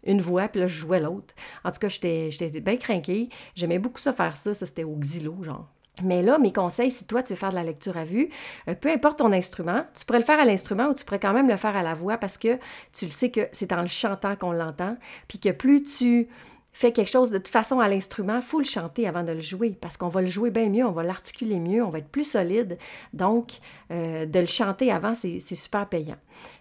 une 0.05 0.21
voix, 0.21 0.49
puis 0.49 0.61
là, 0.61 0.67
je 0.67 0.75
jouais 0.75 0.99
l'autre. 0.99 1.33
En 1.63 1.71
tout 1.71 1.79
cas, 1.79 1.89
j'étais 1.89 2.61
bien 2.61 2.77
craquée. 2.77 3.29
J'aimais 3.55 3.79
beaucoup 3.79 4.01
ça 4.01 4.13
faire 4.13 4.37
ça. 4.37 4.53
Ça, 4.53 4.67
c'était 4.67 4.83
au 4.83 4.97
xylo, 4.97 5.45
genre. 5.45 5.69
Mais 6.03 6.23
là, 6.23 6.39
mes 6.39 6.53
conseils, 6.53 6.91
si 6.91 7.07
toi, 7.07 7.23
tu 7.23 7.35
veux 7.35 7.39
faire 7.39 7.51
de 7.51 7.55
la 7.55 7.65
lecture 7.65 7.99
à 7.99 8.05
vue, 8.05 8.31
euh, 8.69 8.75
peu 8.75 8.91
importe 8.91 9.19
ton 9.19 9.31
instrument, 9.31 9.85
tu 9.95 10.07
pourrais 10.07 10.21
le 10.21 10.25
faire 10.25 10.41
à 10.41 10.47
l'instrument 10.47 10.87
ou 10.87 10.95
tu 10.95 11.05
pourrais 11.05 11.21
quand 11.21 11.35
même 11.35 11.49
le 11.49 11.57
faire 11.57 11.77
à 11.77 11.83
la 11.83 11.93
voix 11.93 12.17
parce 12.17 12.39
que 12.39 12.59
tu 12.95 13.05
le 13.05 13.11
sais 13.11 13.31
que 13.31 13.49
c'est 13.53 13.73
en 13.73 13.83
le 13.83 13.89
chantant 13.89 14.35
qu'on 14.37 14.53
l'entend, 14.53 14.97
puis 15.29 15.39
que 15.39 15.51
plus 15.51 15.83
tu 15.83 16.29
fais 16.73 16.93
quelque 16.93 17.11
chose 17.11 17.31
de 17.31 17.37
toute 17.37 17.49
façon 17.49 17.81
à 17.81 17.89
l'instrument, 17.89 18.41
faut 18.41 18.59
le 18.59 18.65
chanter 18.65 19.07
avant 19.07 19.23
de 19.23 19.33
le 19.33 19.41
jouer 19.41 19.77
parce 19.81 19.99
qu'on 19.99 20.09
va 20.09 20.23
le 20.23 20.27
jouer 20.27 20.51
bien 20.51 20.71
mieux, 20.71 20.87
on 20.87 20.93
va 20.93 21.03
l'articuler 21.03 21.59
mieux, 21.59 21.85
on 21.85 21.91
va 21.91 21.99
être 21.99 22.09
plus 22.09 22.25
solide. 22.25 22.79
Donc, 23.13 23.59
euh, 23.91 24.25
de 24.25 24.41
le 24.41 24.47
chanter 24.47 24.91
avant, 24.91 25.15
c'est 25.15 25.41
super 25.41 25.87
payant. 25.87 26.17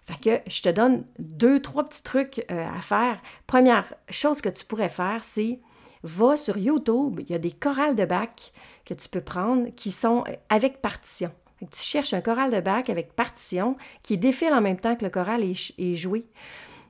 Fait 0.06 0.42
que 0.44 0.52
je 0.52 0.62
te 0.62 0.70
donne 0.70 1.06
deux, 1.20 1.62
trois 1.62 1.88
petits 1.88 2.04
trucs 2.04 2.46
euh, 2.52 2.68
à 2.78 2.82
faire. 2.82 3.22
Première 3.48 3.94
chose 4.10 4.42
que 4.42 4.50
tu 4.50 4.66
pourrais 4.66 4.90
faire, 4.90 5.24
c'est 5.24 5.60
va 6.04 6.38
sur 6.38 6.58
YouTube, 6.58 7.20
il 7.20 7.30
y 7.30 7.36
a 7.36 7.40
des 7.40 7.52
chorales 7.52 7.96
de 7.96 8.06
bac 8.06 8.54
que 8.86 8.94
tu 8.94 9.10
peux 9.10 9.22
prendre 9.22 9.70
qui 9.76 9.92
sont 9.92 10.24
avec 10.50 10.82
partition. 10.82 11.32
Tu 11.60 11.80
cherches 11.80 12.14
un 12.14 12.22
choral 12.22 12.52
de 12.52 12.60
bac 12.60 12.90
avec 12.90 13.16
partition 13.16 13.78
qui 14.02 14.18
défile 14.18 14.54
en 14.54 14.62
même 14.62 14.80
temps 14.80 14.96
que 14.96 15.06
le 15.06 15.12
choral 15.12 15.44
est, 15.44 15.96
joué. 15.96 16.26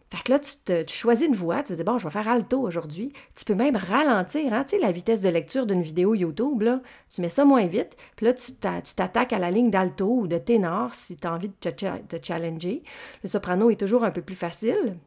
Fait 0.09 0.23
que 0.23 0.31
là, 0.31 0.39
tu, 0.39 0.93
choisis 0.93 1.27
une 1.27 1.35
voix, 1.35 1.63
tu 1.63 1.73
te 1.73 1.77
dis, 1.77 1.83
bon, 1.83 1.97
je 1.97 2.05
vais 2.05 2.11
faire 2.11 2.27
alto 2.27 2.59
aujourd'hui. 2.59 3.13
Tu 3.35 3.45
peux 3.45 3.55
même 3.55 3.75
ralentir, 3.75 4.53
hein, 4.53 4.65
tu 4.65 4.77
la 4.77 4.91
vitesse 4.91 5.21
de 5.21 5.29
lecture 5.29 5.65
d'une 5.65 5.81
vidéo 5.81 6.15
YouTube, 6.15 6.61
là, 6.61 6.81
tu 7.13 7.21
mets 7.21 7.29
ça 7.29 7.45
moins 7.45 7.65
vite, 7.65 7.95
puis 8.15 8.25
là, 8.25 8.33
tu 8.33 8.53
t'attaques 8.55 9.33
à 9.33 9.39
la 9.39 9.51
ligne 9.51 9.71
d'alto 9.71 10.21
ou 10.21 10.27
de 10.27 10.37
ténor 10.37 10.95
si 10.95 11.17
tu 11.17 11.27
as 11.27 11.33
envie 11.33 11.49
de 11.49 11.69
te, 11.69 12.17
challenger. 12.21 12.83
Le 13.23 13.29
soprano 13.29 13.69
est 13.69 13.79
toujours 13.79 14.03
un 14.03 14.11
peu 14.11 14.21
plus 14.21 14.35
facile, 14.35 14.97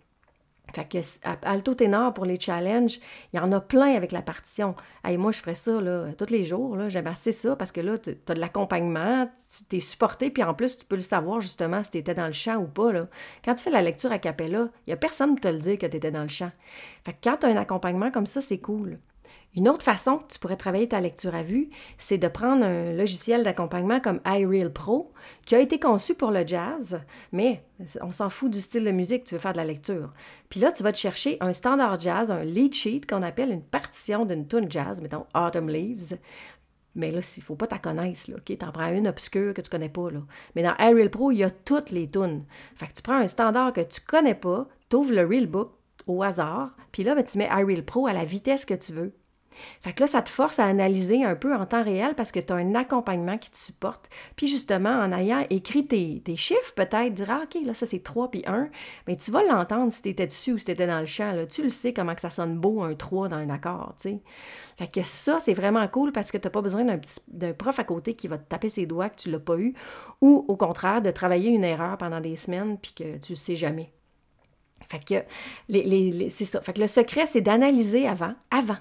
fait 0.74 0.84
que 0.84 0.98
alto 1.46 1.74
ténor 1.74 2.12
pour 2.12 2.24
les 2.24 2.38
challenges, 2.38 2.98
il 3.32 3.36
y 3.36 3.38
en 3.38 3.52
a 3.52 3.60
plein 3.60 3.94
avec 3.94 4.12
la 4.12 4.22
partition. 4.22 4.74
Hey, 5.04 5.16
moi, 5.16 5.32
je 5.32 5.38
ferais 5.38 5.54
ça 5.54 5.80
là, 5.80 6.06
tous 6.18 6.30
les 6.30 6.44
jours. 6.44 6.76
J'aime 6.88 7.06
assez 7.06 7.32
ça 7.32 7.56
parce 7.56 7.72
que 7.72 7.80
là, 7.80 7.98
tu 7.98 8.10
as 8.28 8.34
de 8.34 8.40
l'accompagnement, 8.40 9.30
tu 9.68 9.76
es 9.76 9.80
supporté, 9.80 10.30
puis 10.30 10.42
en 10.42 10.54
plus, 10.54 10.78
tu 10.78 10.84
peux 10.84 10.96
le 10.96 11.02
savoir 11.02 11.40
justement 11.40 11.82
si 11.84 11.92
tu 11.92 11.98
étais 11.98 12.14
dans 12.14 12.26
le 12.26 12.32
champ 12.32 12.56
ou 12.56 12.66
pas. 12.66 12.92
Là. 12.92 13.06
Quand 13.44 13.54
tu 13.54 13.64
fais 13.64 13.70
la 13.70 13.82
lecture 13.82 14.12
à 14.12 14.18
capella, 14.18 14.68
il 14.86 14.90
n'y 14.90 14.92
a 14.92 14.96
personne 14.96 15.34
qui 15.34 15.42
te 15.42 15.48
le 15.48 15.58
dit 15.58 15.78
que 15.78 15.86
tu 15.86 15.96
étais 15.96 16.10
dans 16.10 16.22
le 16.22 16.28
champ. 16.28 16.50
Fait 17.04 17.12
que 17.12 17.18
quand 17.22 17.38
tu 17.38 17.46
as 17.46 17.50
un 17.50 17.56
accompagnement 17.56 18.10
comme 18.10 18.26
ça, 18.26 18.40
c'est 18.40 18.58
cool. 18.58 18.98
Une 19.56 19.68
autre 19.68 19.84
façon 19.84 20.18
que 20.18 20.32
tu 20.32 20.38
pourrais 20.40 20.56
travailler 20.56 20.88
ta 20.88 21.00
lecture 21.00 21.34
à 21.34 21.42
vue, 21.42 21.70
c'est 21.96 22.18
de 22.18 22.26
prendre 22.26 22.64
un 22.64 22.92
logiciel 22.92 23.44
d'accompagnement 23.44 24.00
comme 24.00 24.20
iReal 24.26 24.72
Pro, 24.72 25.12
qui 25.46 25.54
a 25.54 25.60
été 25.60 25.78
conçu 25.78 26.14
pour 26.14 26.32
le 26.32 26.44
jazz, 26.44 27.00
mais 27.30 27.64
on 28.00 28.10
s'en 28.10 28.30
fout 28.30 28.50
du 28.50 28.60
style 28.60 28.84
de 28.84 28.90
musique 28.90 29.24
que 29.24 29.28
tu 29.28 29.34
veux 29.36 29.40
faire 29.40 29.52
de 29.52 29.58
la 29.58 29.64
lecture. 29.64 30.10
Puis 30.48 30.58
là, 30.58 30.72
tu 30.72 30.82
vas 30.82 30.92
te 30.92 30.98
chercher 30.98 31.36
un 31.40 31.52
standard 31.52 32.00
jazz, 32.00 32.32
un 32.32 32.42
lead 32.42 32.74
sheet 32.74 33.02
qu'on 33.08 33.22
appelle 33.22 33.50
une 33.50 33.62
partition 33.62 34.24
d'une 34.24 34.48
tune 34.48 34.70
jazz, 34.70 35.00
mettons 35.00 35.26
Autumn 35.34 35.70
Leaves. 35.70 36.18
Mais 36.96 37.10
là, 37.10 37.20
il 37.20 37.40
ne 37.40 37.44
faut 37.44 37.56
pas 37.56 37.66
t'en 37.66 37.78
connaître, 37.78 38.30
là, 38.30 38.36
OK? 38.36 38.58
T'en 38.58 38.70
prends 38.72 38.92
une 38.92 39.08
obscure 39.08 39.52
que 39.54 39.60
tu 39.60 39.70
connais 39.70 39.88
pas. 39.88 40.08
Mais 40.54 40.62
dans 40.62 40.74
iReal 40.78 41.10
Pro, 41.10 41.30
il 41.30 41.38
y 41.38 41.44
a 41.44 41.50
toutes 41.50 41.90
les 41.90 42.08
tunes. 42.08 42.44
Fait 42.76 42.86
que 42.86 42.92
tu 42.94 43.02
prends 43.02 43.18
un 43.18 43.28
standard 43.28 43.72
que 43.72 43.80
tu 43.80 44.00
connais 44.00 44.34
pas, 44.34 44.68
tu 44.88 44.96
ouvres 44.96 45.12
le 45.12 45.26
Real 45.26 45.46
Book 45.46 45.72
au 46.06 46.22
hasard, 46.22 46.76
puis 46.92 47.04
là, 47.04 47.14
ben, 47.14 47.24
tu 47.24 47.38
mets 47.38 47.48
iReal 47.50 47.84
Pro 47.84 48.06
à 48.06 48.12
la 48.12 48.24
vitesse 48.24 48.64
que 48.64 48.74
tu 48.74 48.92
veux. 48.92 49.14
Fait 49.80 49.92
que 49.92 50.00
là, 50.00 50.06
ça 50.06 50.22
te 50.22 50.28
force 50.28 50.58
à 50.58 50.64
analyser 50.64 51.24
un 51.24 51.36
peu 51.36 51.54
en 51.54 51.66
temps 51.66 51.82
réel 51.82 52.14
parce 52.14 52.32
que 52.32 52.40
tu 52.40 52.52
as 52.52 52.56
un 52.56 52.74
accompagnement 52.74 53.38
qui 53.38 53.50
te 53.50 53.56
supporte. 53.56 54.08
Puis 54.36 54.48
justement, 54.48 54.90
en 54.90 55.12
ayant 55.12 55.44
écrit 55.50 55.86
tes, 55.86 56.36
chiffres, 56.36 56.74
peut-être 56.74 57.14
dire, 57.14 57.30
ah, 57.30 57.42
OK, 57.44 57.62
là, 57.64 57.74
ça 57.74 57.86
c'est 57.86 58.02
3 58.02 58.30
puis 58.30 58.42
1, 58.46 58.68
mais 59.06 59.16
tu 59.16 59.30
vas 59.30 59.42
l'entendre 59.44 59.92
si 59.92 60.02
tu 60.02 60.08
étais 60.08 60.26
dessus 60.26 60.52
ou 60.52 60.58
si 60.58 60.66
tu 60.66 60.70
étais 60.72 60.86
dans 60.86 61.00
le 61.00 61.06
champ. 61.06 61.32
Tu 61.48 61.62
le 61.62 61.70
sais 61.70 61.92
comment 61.92 62.14
ça 62.16 62.30
sonne 62.30 62.58
beau, 62.58 62.82
un 62.82 62.94
3 62.94 63.28
dans 63.28 63.36
un 63.36 63.50
accord, 63.50 63.94
sais. 63.96 64.20
Fait 64.76 64.88
que 64.88 65.02
ça, 65.04 65.38
c'est 65.38 65.54
vraiment 65.54 65.86
cool 65.86 66.10
parce 66.10 66.32
que 66.32 66.38
tu 66.38 66.46
n'as 66.46 66.50
pas 66.50 66.62
besoin 66.62 66.84
d'un 67.28 67.52
prof 67.52 67.78
à 67.78 67.84
côté 67.84 68.14
qui 68.14 68.26
va 68.26 68.38
te 68.38 68.48
taper 68.48 68.68
ses 68.68 68.86
doigts 68.86 69.08
que 69.08 69.16
tu 69.16 69.30
l'as 69.30 69.38
pas 69.38 69.56
eu 69.56 69.72
ou 70.20 70.44
au 70.48 70.56
contraire 70.56 71.00
de 71.00 71.12
travailler 71.12 71.50
une 71.50 71.64
erreur 71.64 71.96
pendant 71.96 72.20
des 72.20 72.34
semaines 72.34 72.76
puis 72.78 72.92
que 72.92 73.18
tu 73.18 73.32
ne 73.32 73.36
sais 73.36 73.54
jamais. 73.54 73.92
Fait 74.86 75.04
que 75.04 75.24
les, 75.68 76.28
c'est 76.30 76.44
ça. 76.44 76.60
Fait 76.60 76.72
que 76.72 76.80
le 76.80 76.86
secret, 76.86 77.26
c'est 77.26 77.40
d'analyser 77.40 78.06
avant, 78.06 78.34
avant 78.50 78.78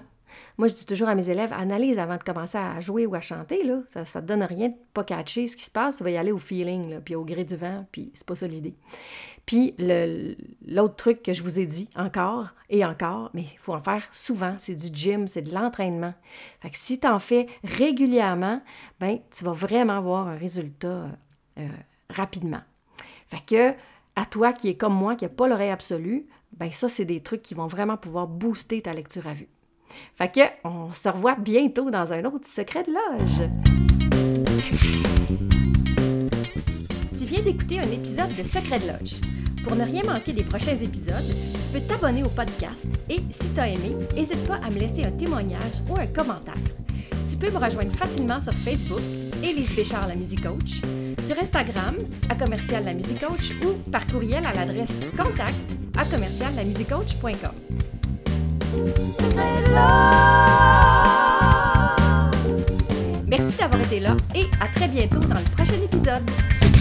moi, 0.56 0.68
je 0.68 0.74
dis 0.74 0.86
toujours 0.86 1.08
à 1.08 1.14
mes 1.14 1.30
élèves, 1.30 1.52
analyse 1.52 1.98
avant 1.98 2.16
de 2.16 2.22
commencer 2.22 2.58
à 2.58 2.78
jouer 2.78 3.06
ou 3.06 3.14
à 3.14 3.20
chanter. 3.20 3.64
Là. 3.64 3.80
Ça 3.88 4.00
ne 4.00 4.04
te 4.04 4.18
donne 4.20 4.42
rien 4.44 4.68
de 4.68 4.74
pas 4.92 5.02
catcher 5.02 5.48
ce 5.48 5.56
qui 5.56 5.64
se 5.64 5.70
passe. 5.70 5.96
Tu 5.96 6.04
vas 6.04 6.10
y 6.10 6.16
aller 6.16 6.30
au 6.30 6.38
feeling, 6.38 7.00
puis 7.00 7.16
au 7.16 7.24
gré 7.24 7.44
du 7.44 7.56
vent, 7.56 7.86
puis 7.90 8.12
c'est 8.14 8.26
pas 8.26 8.36
ça 8.36 8.46
l'idée. 8.46 8.74
Puis 9.46 9.74
l'autre 10.66 10.94
truc 10.94 11.22
que 11.22 11.32
je 11.32 11.42
vous 11.42 11.60
ai 11.60 11.66
dit 11.66 11.88
encore 11.96 12.48
et 12.70 12.84
encore, 12.84 13.30
mais 13.34 13.42
il 13.42 13.58
faut 13.58 13.74
en 13.74 13.80
faire 13.80 14.02
souvent, 14.10 14.54
c'est 14.58 14.74
du 14.74 14.88
gym, 14.94 15.28
c'est 15.28 15.42
de 15.42 15.52
l'entraînement. 15.52 16.14
Fait 16.60 16.70
que 16.70 16.78
si 16.78 16.98
tu 16.98 17.06
en 17.06 17.18
fais 17.18 17.46
régulièrement, 17.62 18.62
ben 19.00 19.18
tu 19.36 19.44
vas 19.44 19.52
vraiment 19.52 20.00
voir 20.00 20.28
un 20.28 20.36
résultat 20.36 21.08
euh, 21.58 21.68
rapidement. 22.08 22.62
Fait 23.26 23.44
que 23.44 23.74
à 24.16 24.24
toi 24.24 24.52
qui 24.52 24.68
est 24.68 24.76
comme 24.76 24.94
moi, 24.94 25.16
qui 25.16 25.24
n'a 25.24 25.28
pas 25.28 25.48
l'oreille 25.48 25.70
absolue, 25.70 26.26
ben 26.56 26.70
ça, 26.70 26.88
c'est 26.88 27.04
des 27.04 27.20
trucs 27.20 27.42
qui 27.42 27.54
vont 27.54 27.66
vraiment 27.66 27.96
pouvoir 27.96 28.26
booster 28.26 28.80
ta 28.82 28.92
lecture 28.92 29.26
à 29.26 29.34
vue. 29.34 29.48
Fait 30.16 30.32
que, 30.32 30.40
on 30.64 30.92
se 30.92 31.08
revoit 31.08 31.36
bientôt 31.36 31.90
dans 31.90 32.12
un 32.12 32.24
autre 32.24 32.46
secret 32.46 32.84
de 32.84 32.92
loge. 32.92 33.50
Tu 37.16 37.24
viens 37.26 37.42
d'écouter 37.42 37.80
un 37.80 37.90
épisode 37.90 38.34
de 38.36 38.44
Secret 38.44 38.80
de 38.80 38.86
Loge. 38.86 39.20
Pour 39.64 39.76
ne 39.76 39.84
rien 39.84 40.02
manquer 40.04 40.32
des 40.32 40.44
prochains 40.44 40.76
épisodes, 40.76 41.24
tu 41.64 41.70
peux 41.72 41.80
t'abonner 41.86 42.22
au 42.22 42.28
podcast 42.28 42.86
et, 43.08 43.20
si 43.30 43.54
tu 43.54 43.60
as 43.60 43.68
aimé, 43.68 43.96
n'hésite 44.14 44.46
pas 44.46 44.56
à 44.56 44.70
me 44.70 44.78
laisser 44.78 45.04
un 45.04 45.12
témoignage 45.12 45.80
ou 45.88 45.98
un 45.98 46.06
commentaire. 46.06 46.54
Tu 47.30 47.36
peux 47.36 47.50
me 47.50 47.58
rejoindre 47.58 47.92
facilement 47.96 48.38
sur 48.38 48.52
Facebook, 48.52 49.00
Élise 49.42 49.74
Béchard, 49.74 50.06
la 50.06 50.16
musique 50.16 50.42
coach, 50.42 50.82
sur 51.26 51.38
Instagram, 51.38 51.94
à 52.28 52.34
commercial 52.34 52.84
la 52.84 52.92
musique 52.92 53.20
coach 53.20 53.52
ou 53.64 53.90
par 53.90 54.06
courriel 54.06 54.44
à 54.44 54.52
l'adresse 54.52 55.00
contact 55.16 55.54
à 55.96 56.04
commercial 56.04 56.52
la 56.54 56.64
Merci 63.26 63.56
d'avoir 63.58 63.80
été 63.80 64.00
là 64.00 64.16
et 64.34 64.46
à 64.60 64.68
très 64.68 64.88
bientôt 64.88 65.20
dans 65.20 65.36
le 65.36 65.56
prochain 65.56 65.80
épisode. 65.82 66.73